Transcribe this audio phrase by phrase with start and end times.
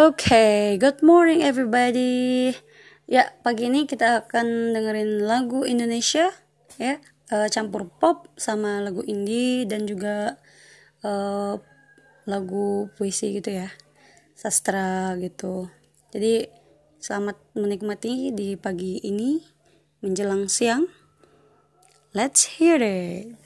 [0.00, 2.56] Oke, good morning everybody.
[3.04, 6.32] Ya, pagi ini kita akan dengerin lagu Indonesia
[6.80, 10.40] ya, uh, campur pop sama lagu indie dan juga
[11.04, 11.60] uh,
[12.24, 13.68] lagu puisi gitu ya.
[14.32, 15.68] Sastra gitu.
[16.16, 16.48] Jadi
[16.96, 19.44] selamat menikmati di pagi ini
[20.00, 20.88] menjelang siang.
[22.16, 23.36] Let's hear it.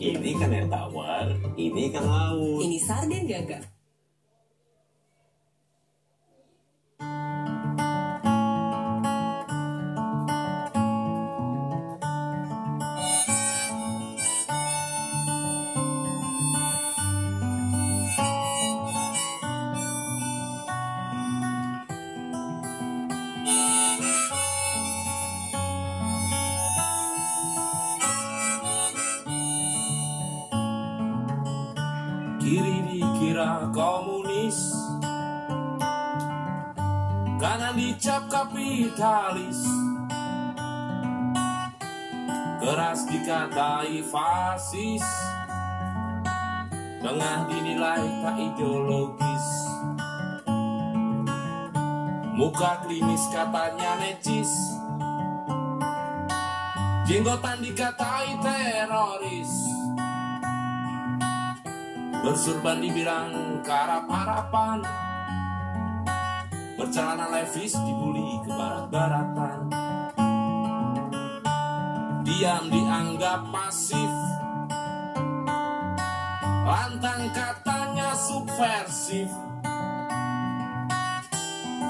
[0.00, 1.28] Ini kan air tawar,
[1.60, 2.64] ini kan laut.
[2.64, 3.60] Ini sarden gagak.
[38.00, 39.60] Dicap kapitalis.
[42.56, 45.04] Keras dikatai fasis.
[47.04, 49.46] Tengah dinilai tak ideologis.
[52.32, 54.48] Muka klinis katanya necis.
[57.04, 59.52] Jenggotan dikatai teroris.
[62.24, 64.99] Bersurban dibilang karap-harapan
[67.00, 69.72] Bercelana levis dibully ke barat-baratan.
[72.28, 74.12] Diam dianggap pasif.
[76.44, 79.32] Lantang katanya subversif.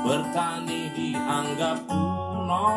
[0.07, 2.71] Bertani dianggap kuno.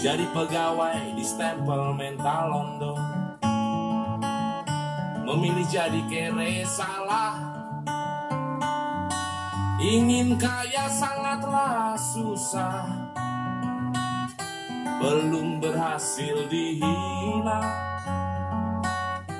[0.00, 3.00] Jadi pegawai di stempel mental London
[5.28, 7.47] Memilih jadi kere salah
[9.78, 12.82] Ingin kaya sangatlah susah.
[14.98, 17.62] Belum berhasil dihina.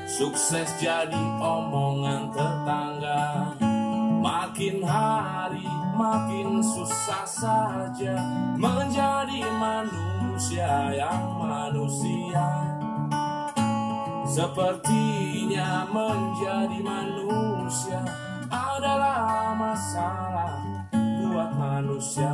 [0.07, 3.51] Sukses jadi omongan tetangga.
[4.23, 8.15] Makin hari makin susah saja
[8.55, 12.47] Menjadi manusia yang manusia.
[14.23, 18.28] Sepertinya menjadi manusia
[19.59, 20.55] masalah
[20.95, 22.31] buat manusia.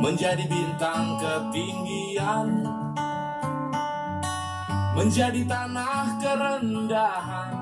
[0.00, 2.48] Menjadi bintang ketinggian,
[4.96, 7.52] menjadi tanah kerendahan,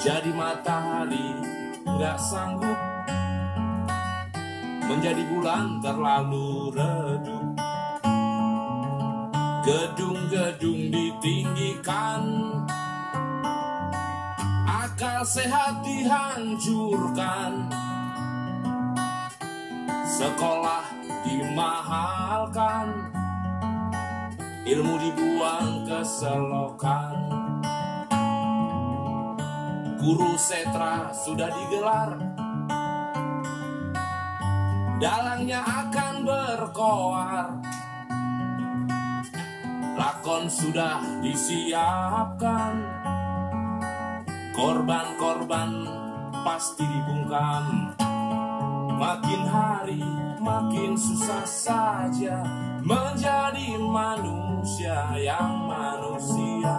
[0.00, 1.28] jadi matahari
[1.84, 2.80] nggak sanggup,
[4.84, 7.44] menjadi bulan terlalu redup.
[9.66, 12.22] Gedung-gedung ditinggikan
[15.24, 17.70] sehat dihancurkan
[20.16, 20.86] Sekolah
[21.28, 23.12] dimahalkan.
[24.64, 27.14] Ilmu dibuang ke selokan.
[30.00, 32.16] Guru setra sudah digelar.
[34.96, 37.46] Dalangnya akan berkoar.
[40.00, 42.72] Lakon sudah disiapkan
[44.56, 45.84] Korban-korban
[46.40, 47.92] pasti dibungkam.
[48.96, 50.00] Makin hari
[50.40, 52.40] makin susah saja
[52.80, 56.72] Menjadi manusia yang manusia.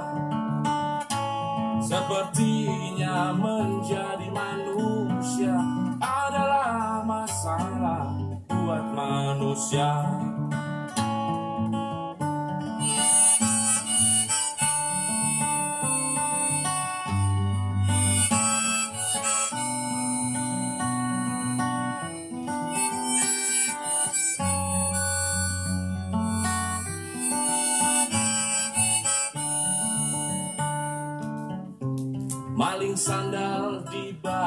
[1.77, 5.53] Sepertinya menjadi manusia
[6.01, 8.09] Adalah masalah
[8.49, 10.01] buat manusia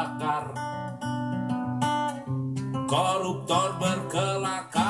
[0.00, 0.56] dibakar
[2.88, 4.80] koruptor berkelakar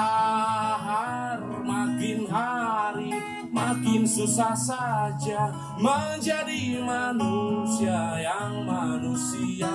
[1.67, 3.11] makin hari
[3.51, 5.51] makin susah saja
[5.83, 9.75] menjadi manusia yang manusia.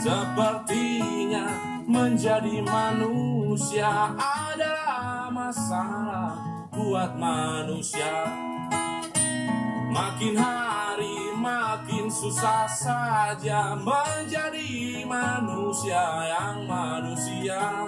[0.00, 1.44] Sepertinya
[1.84, 6.40] menjadi manusia adalah masalah
[6.72, 8.32] buat manusia.
[9.92, 17.84] Makin hari makin susah saja menjadi manusia yang manusia.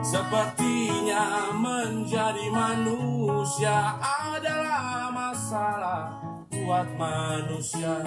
[0.00, 6.20] Sepertinya menjadi manusia adalah masalah
[6.52, 8.00] buat manusia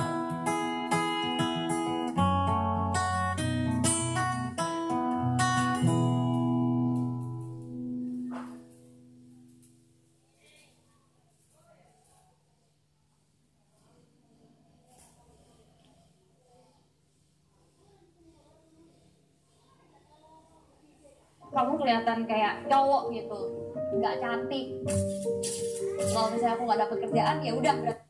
[21.83, 23.39] kelihatan kayak cowok gitu
[23.99, 24.65] nggak cantik.
[26.13, 28.02] Kalau misalnya aku nggak dapet kerjaan ya udah berarti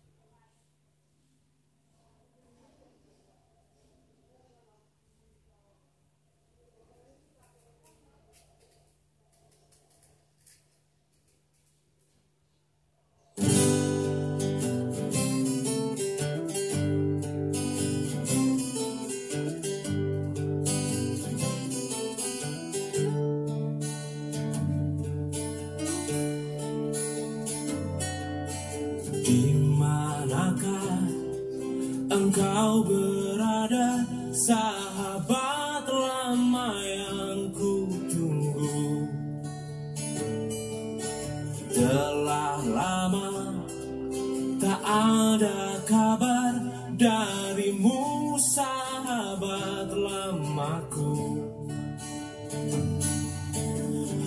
[44.63, 46.55] tak ada kabar
[46.95, 51.43] darimu sahabat lamaku.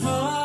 [0.04, 0.35] Aku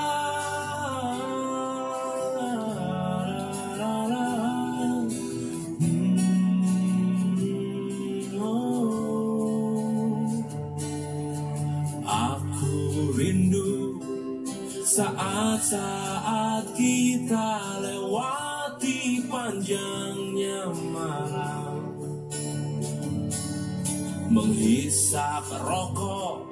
[25.12, 26.48] Menghisap rokok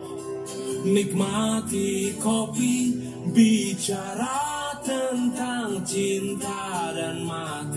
[0.83, 2.91] Nikmati kopi
[3.31, 7.68] Bicara tentang cinta dan mati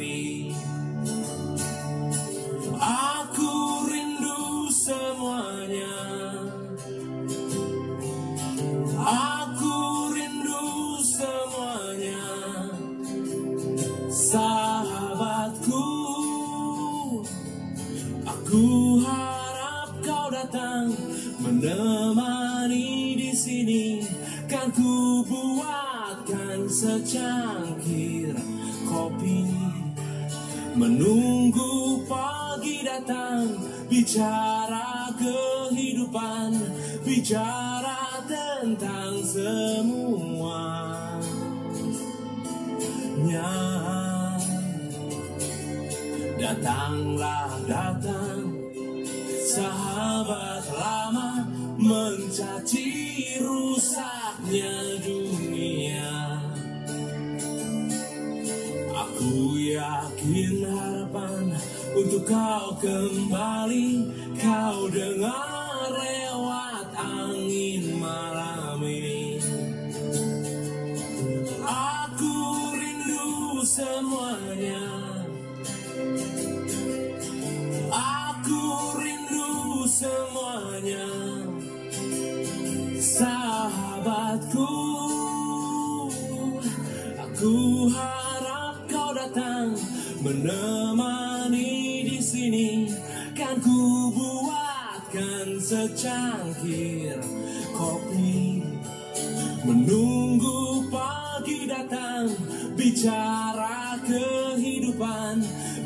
[34.13, 36.53] bicara kehidupan
[37.01, 40.37] bicara tentang semuanya
[46.37, 48.53] datanglah datang.
[49.49, 51.49] Sahabat lama
[51.81, 52.93] mencaci
[53.41, 54.92] rusaknya
[62.27, 63.89] kau kembali
[64.43, 69.39] Kau dengar lewat angin malam ini.
[71.63, 72.35] Aku
[72.75, 74.83] rindu semuanya.
[77.87, 78.65] Aku
[78.99, 81.07] rindu semuanya.
[82.99, 84.73] Sahabatku
[87.19, 87.55] Aku
[87.95, 89.75] harap kau datang
[90.23, 90.92] Menemani
[95.73, 97.17] secangkir
[97.73, 98.61] kopi.
[99.63, 102.29] Menunggu pagi datang
[102.75, 105.39] Bicara kehidupan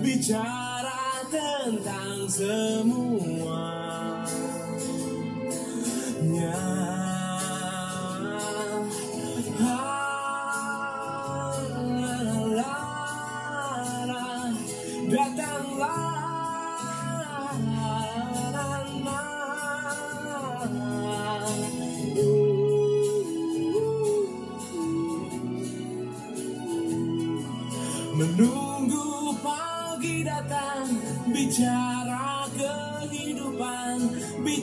[0.03, 3.86] Bicara tentang semuanya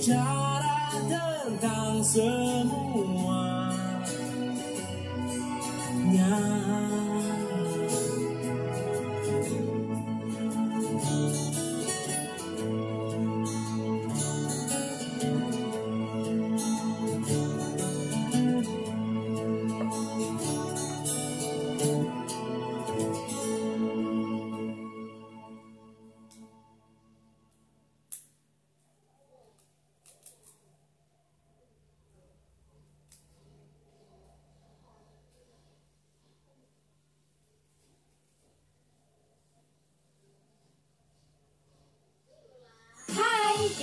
[0.04, 2.83] Bicara tentang semuanya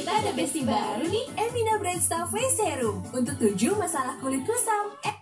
[0.01, 4.97] kita ada bestie baru nih, Evina Bright Stuff Face Serum untuk tujuh masalah kulit kusam.
[5.05, 5.13] Eh,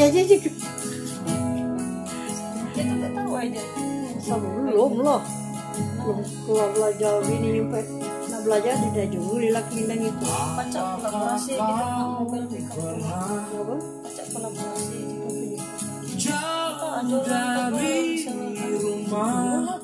[0.00, 0.38] aja sih
[2.72, 3.60] Kita nggak tahu aja.
[4.22, 5.20] sama belum loh.
[5.98, 7.80] Belum keluar belajar ini nyampe
[8.32, 10.26] nah belajar tidak jauh laki dan itu.
[10.56, 11.72] Pacak kolaborasi di
[12.16, 12.96] mobil pickup.
[13.02, 13.76] Apa?
[14.06, 15.60] Pacak kolaborasi di mobil.
[16.16, 18.24] Jauh dari
[18.78, 19.80] rumah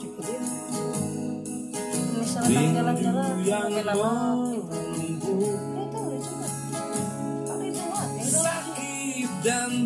[2.18, 4.57] Misalnya jalan-jalan, yang mobil lama.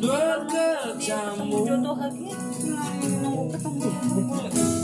[0.03, 2.35] Berkecamuk jodoh lagi.
[3.23, 4.82] Nunggu ketemu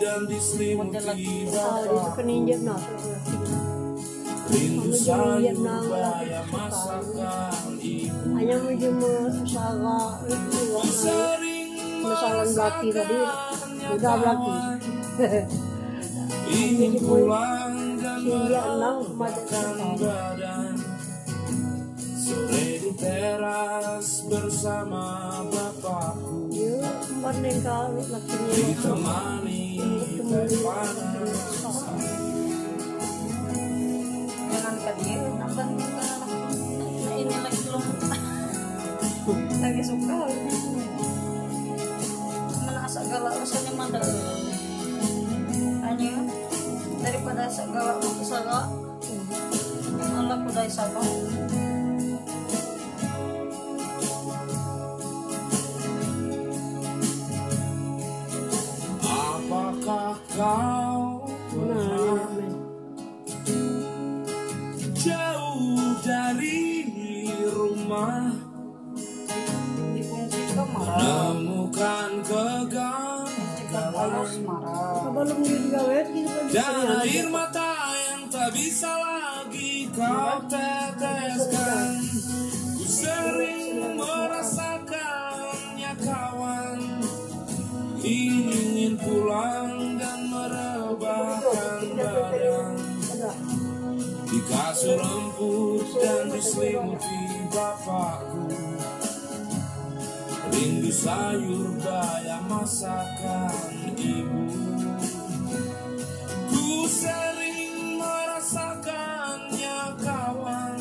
[0.00, 0.98] dan diselimuti
[4.46, 4.94] rindu
[6.50, 8.30] masakan ibu.
[8.36, 10.62] Hanya menuju masalah itu.
[12.06, 13.18] Masalah belaki tadi
[13.86, 14.54] udah belaki
[16.46, 18.22] ingin pulang dan
[19.18, 19.66] macam
[19.98, 20.65] badan
[22.86, 26.46] di teras bersama bapakku.
[28.54, 29.74] Ditemani
[30.22, 30.46] teh
[35.50, 35.74] panas
[37.02, 37.34] nah ini
[39.58, 40.20] lagi suka.
[42.62, 44.06] Mana galak rasanya mandal
[45.82, 46.14] hanya
[47.02, 48.70] daripada galak mau kesala
[49.98, 51.10] malah kudai sabang
[94.94, 97.18] empuk dan diselimuti
[97.50, 98.46] bapakku.
[100.54, 104.46] Rindu sayur bayam masakan ibu.
[106.46, 110.78] Ku sering merasakannya kawan.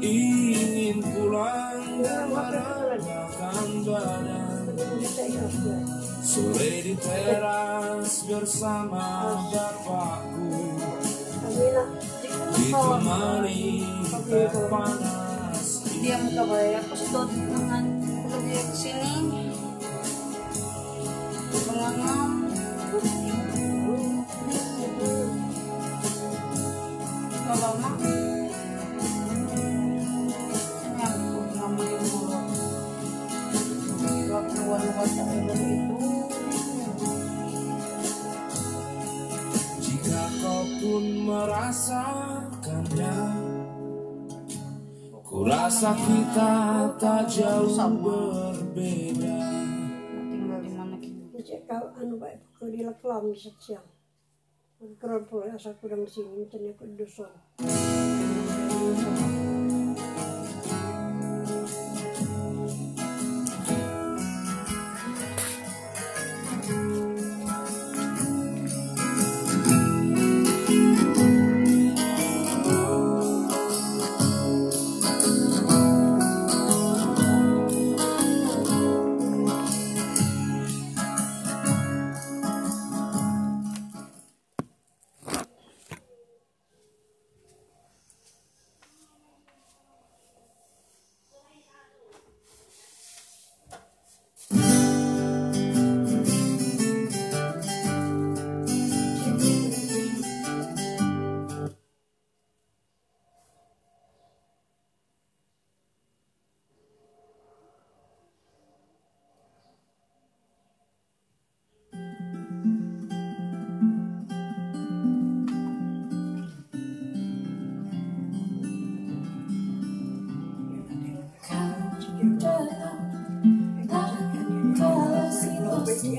[0.00, 4.48] Ingin pulang dan merebahkan badan
[6.22, 10.37] sore di teras bersama bapakku
[14.68, 15.68] panas
[16.04, 17.84] dia muka bayar pas dot dengan
[18.44, 19.12] dia ke sini
[45.68, 46.52] rasa kita
[46.96, 47.68] tak jauh
[48.00, 49.36] berbeda.
[50.32, 51.44] Tinggal di mana kita?
[51.44, 53.28] Cek kau anu baik kalau di leklam
[54.96, 57.28] Keren pula asal kurang di sini ternyata dusun.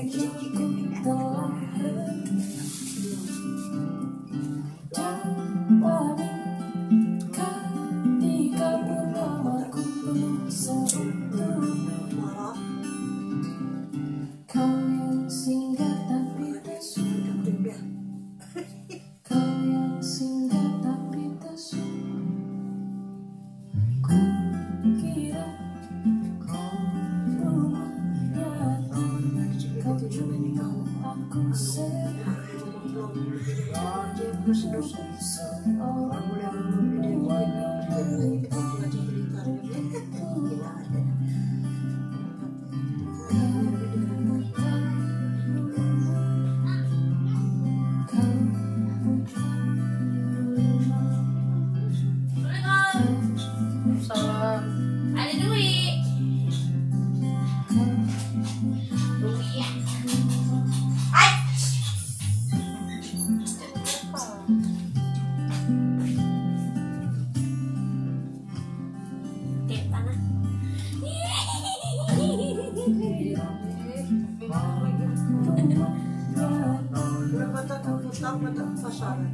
[0.00, 0.49] Thank you.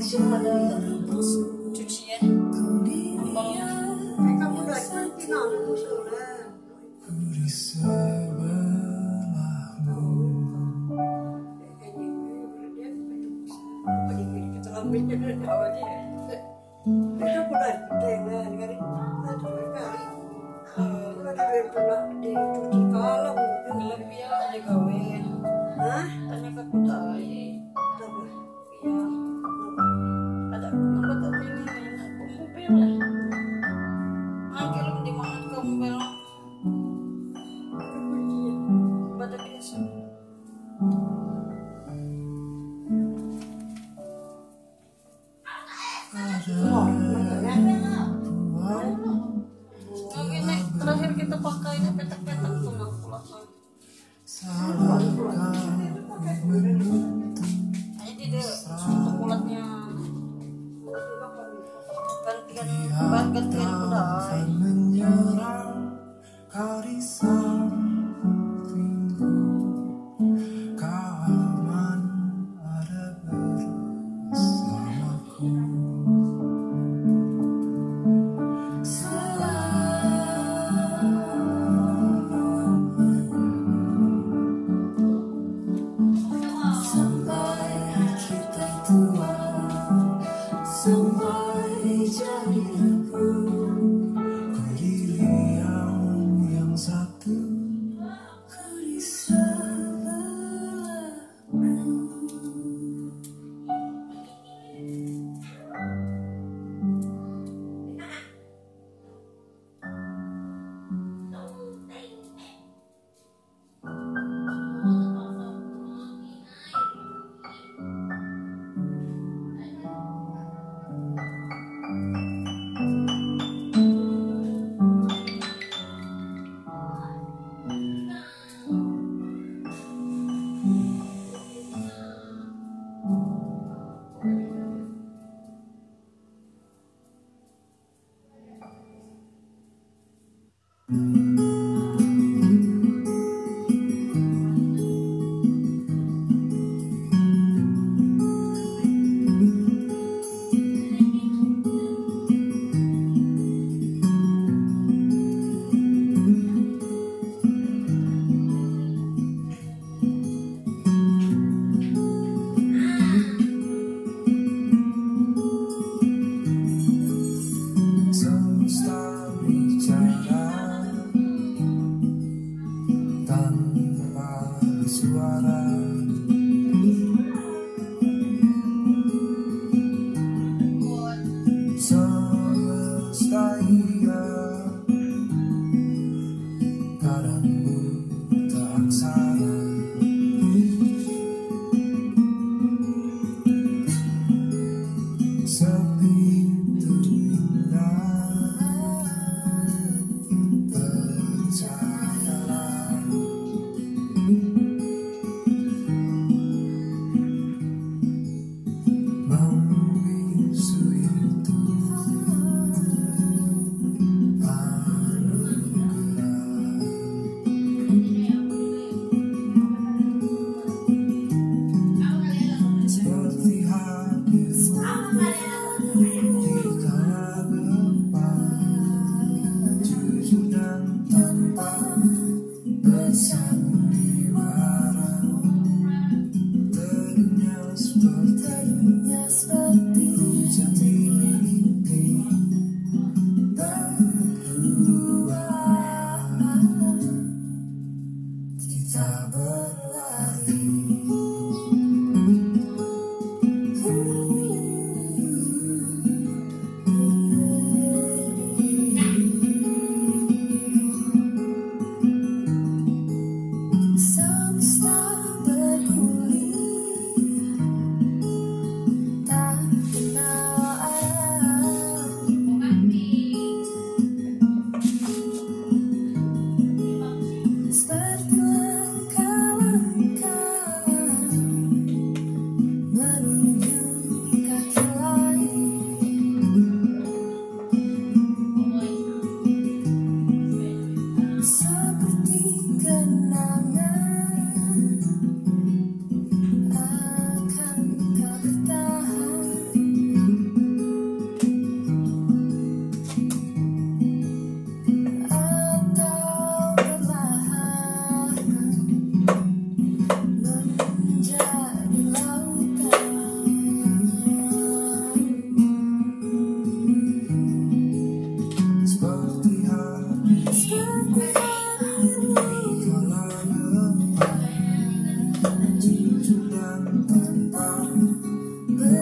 [0.00, 1.49] Semuanya.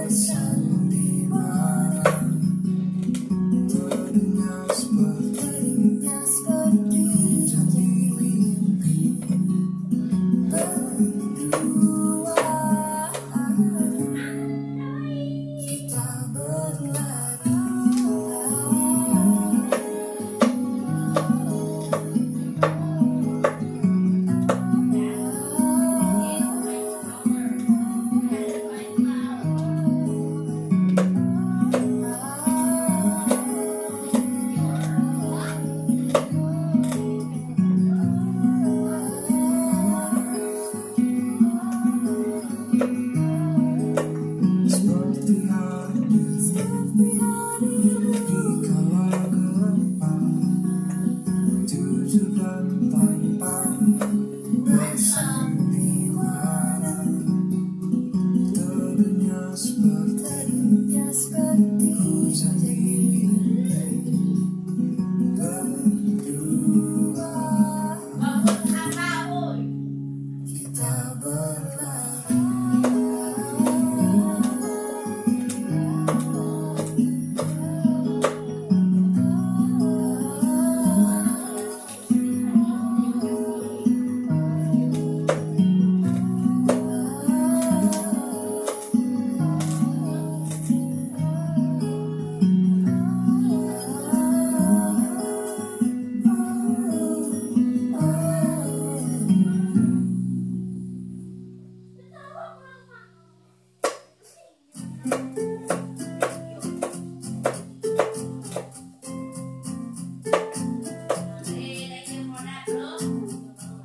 [0.09, 0.35] 想
[0.89, 1.68] 你吗？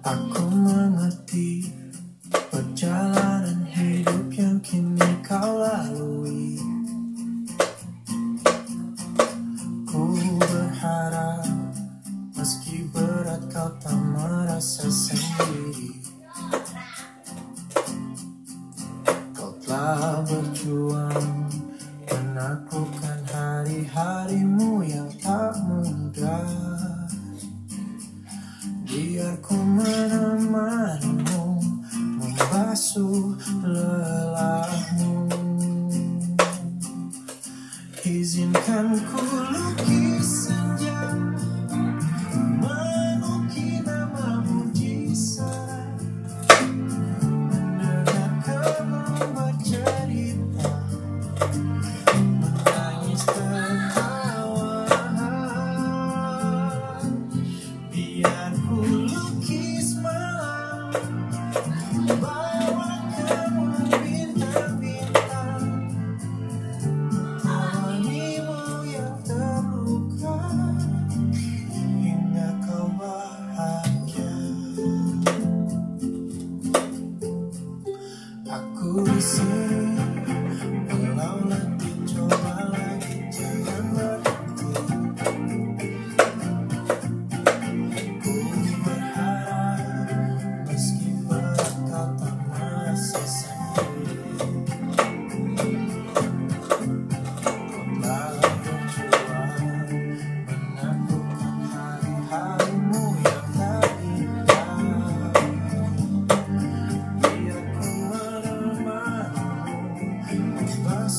[0.04, 0.83] Aku mengerti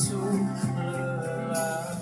[0.05, 1.94] soon.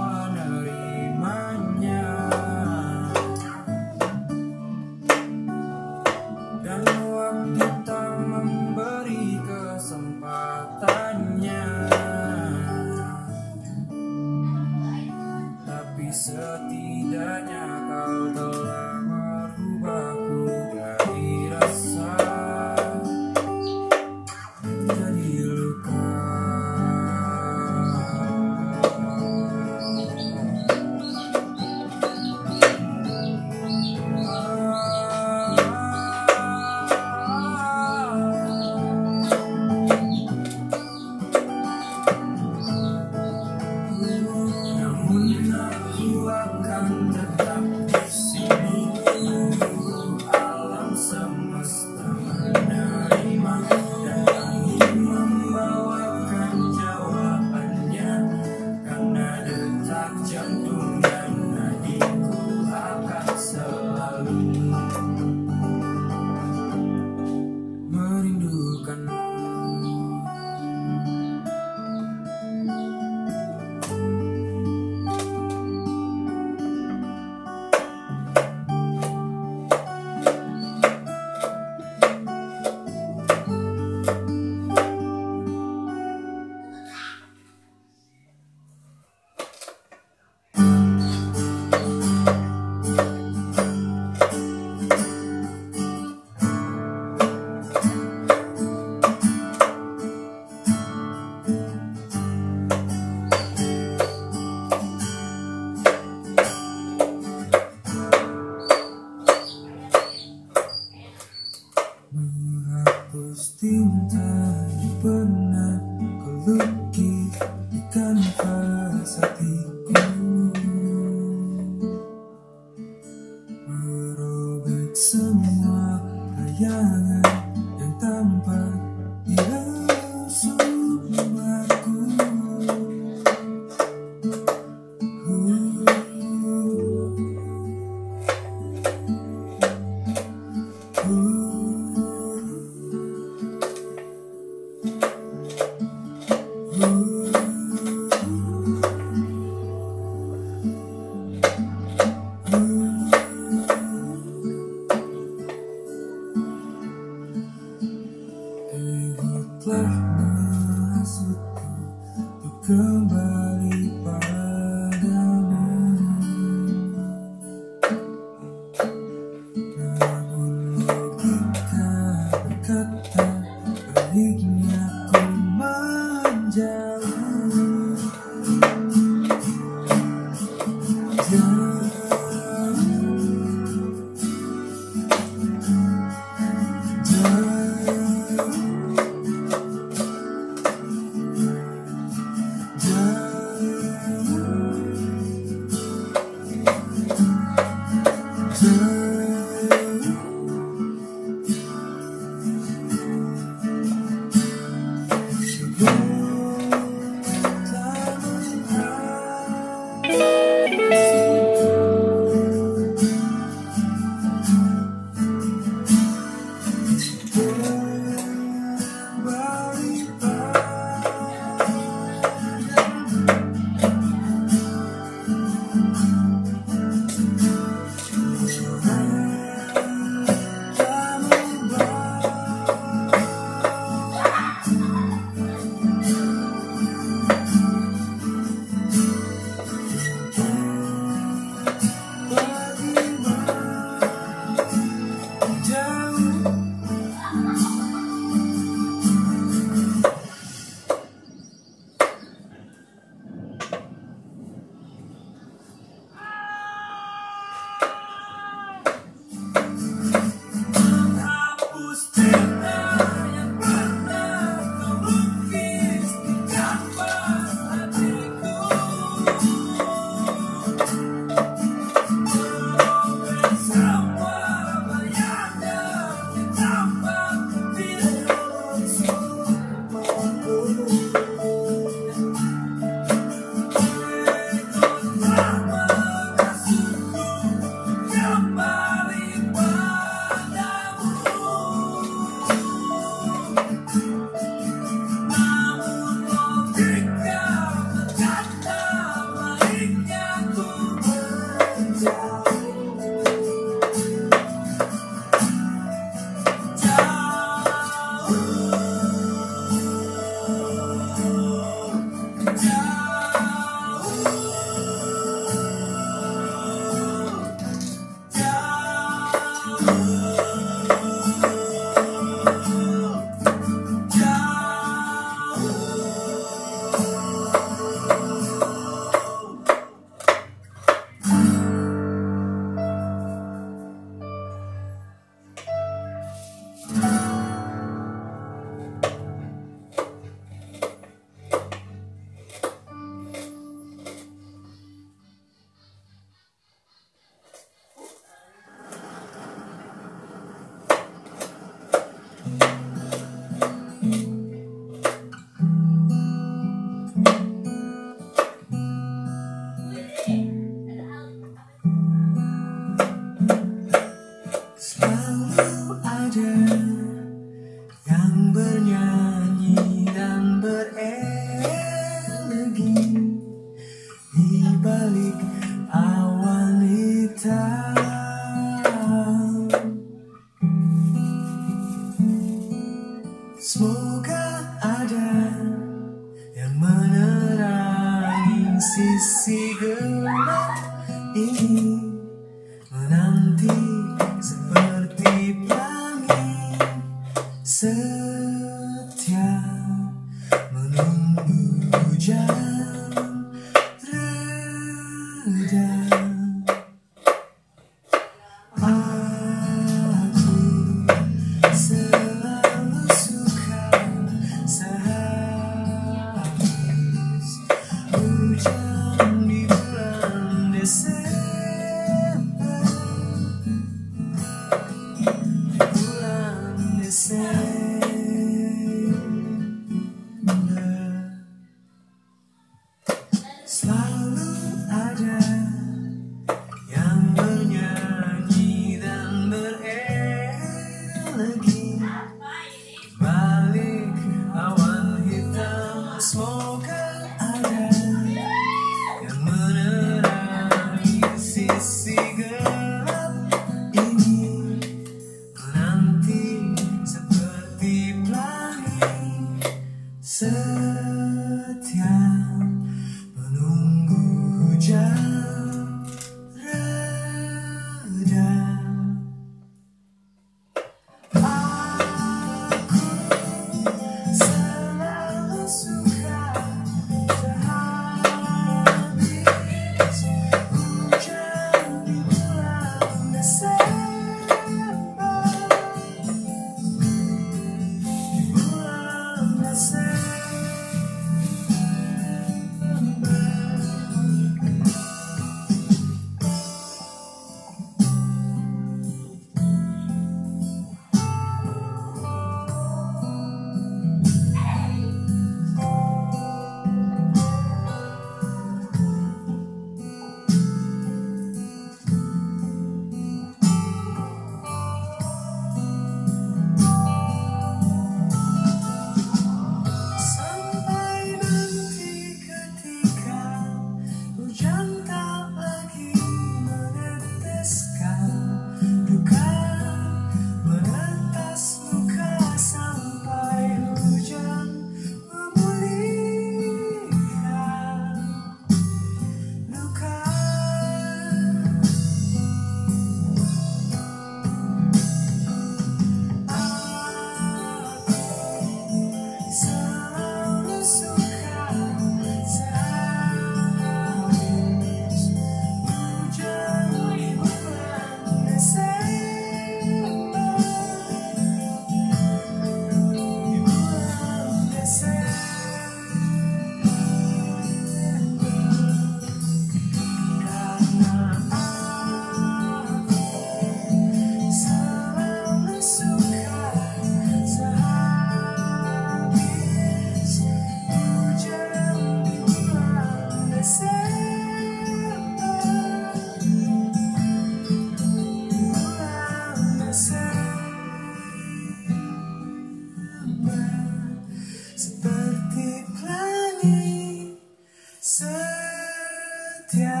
[598.16, 600.00] Setia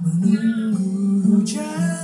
[0.00, 2.03] menunggu hujan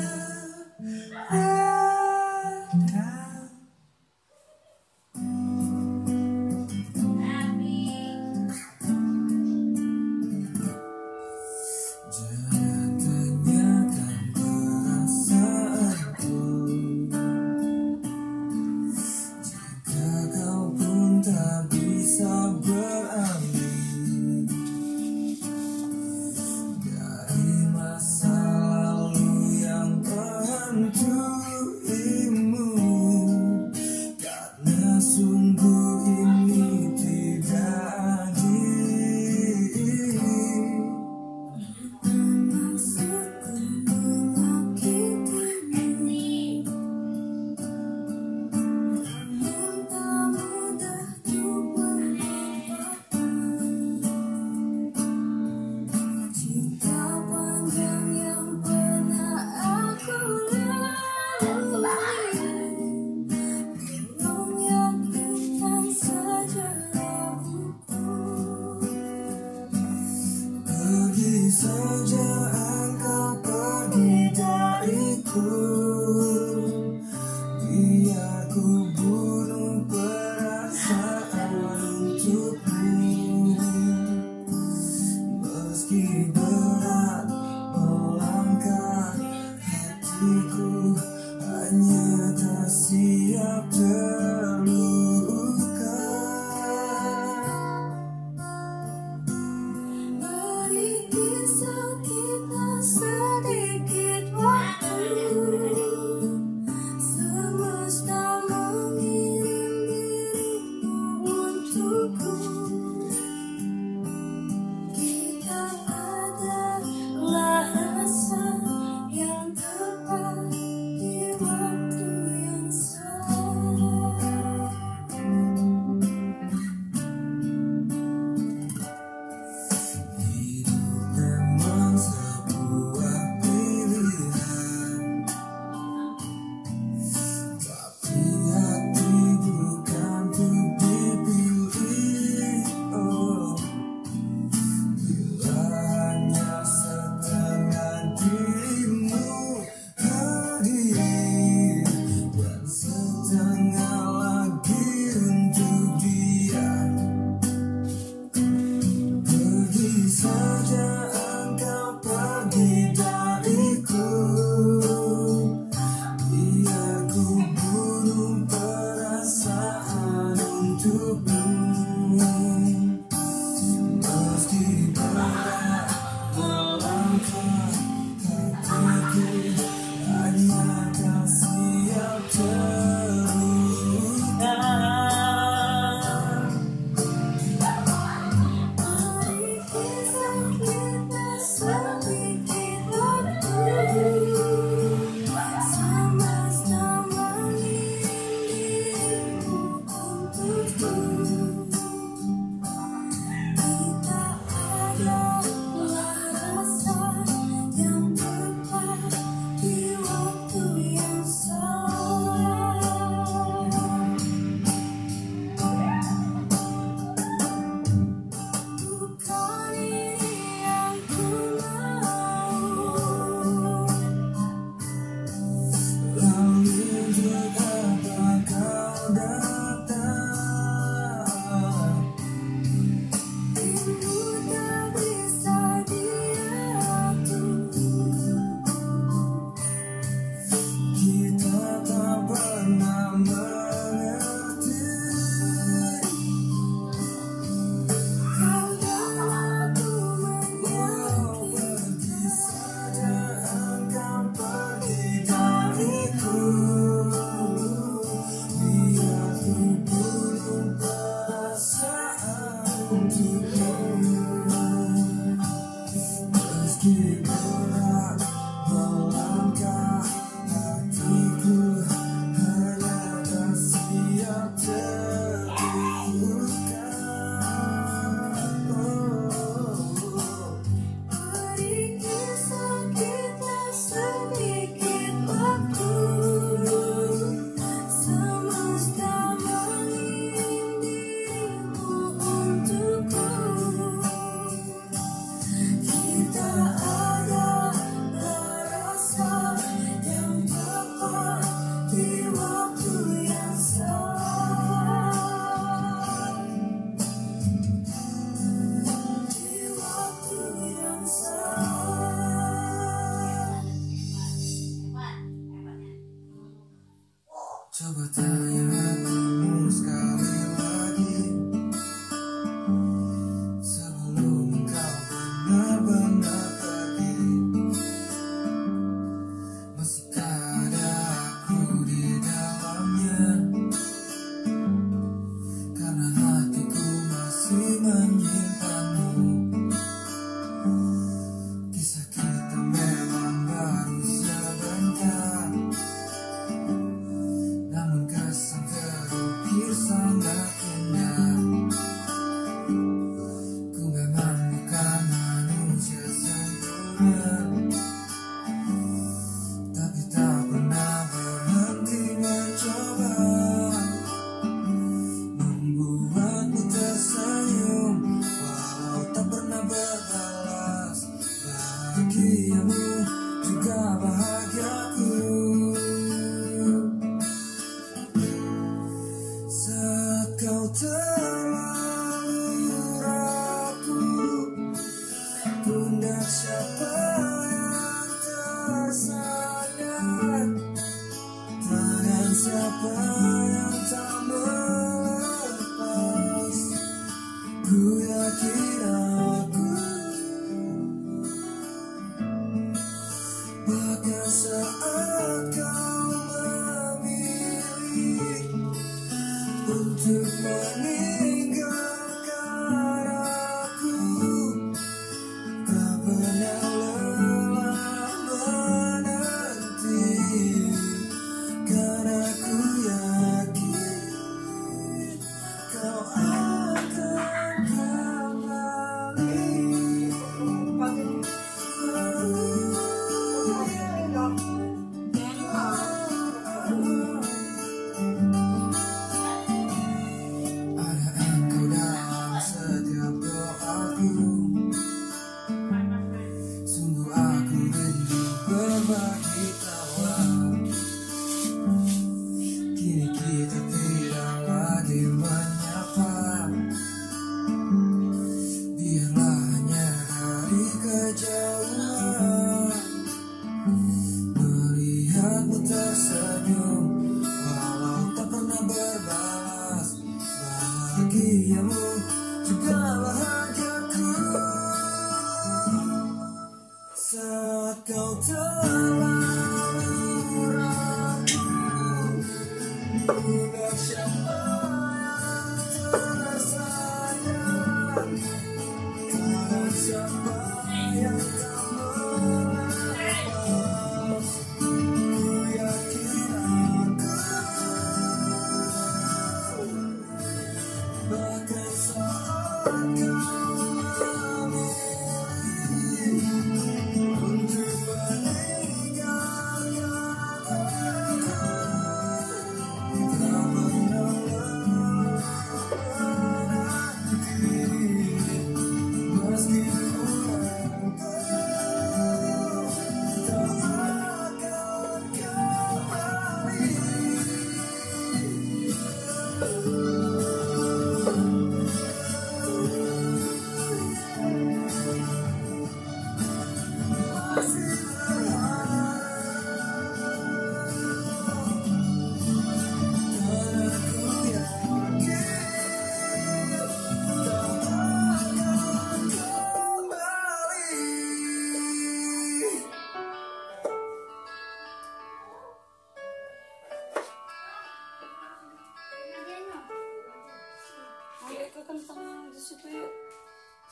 [561.70, 562.90] kentang di situ yuk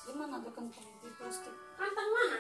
[0.07, 1.51] gimana ada kentang di plastik?
[1.75, 2.39] Kentang mana?